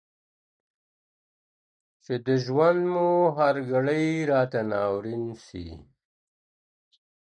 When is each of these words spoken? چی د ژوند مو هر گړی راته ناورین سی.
چی 2.03 2.13
د 2.27 2.27
ژوند 2.45 2.79
مو 2.93 3.07
هر 3.37 3.55
گړی 3.71 4.05
راته 4.31 4.59
ناورین 4.71 5.25
سی. 5.45 5.67